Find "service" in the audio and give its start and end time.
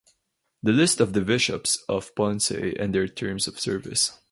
3.59-4.17